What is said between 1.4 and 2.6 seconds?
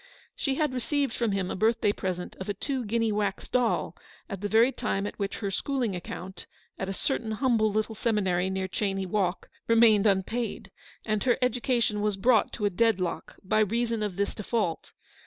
a birthday present of a